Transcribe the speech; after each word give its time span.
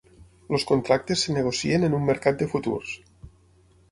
Els 0.57 0.63
contractes 0.71 1.25
es 1.27 1.35
negocien 1.35 1.85
en 1.89 1.97
un 1.99 2.09
mercat 2.09 2.39
de 2.41 2.47
futurs. 2.57 2.95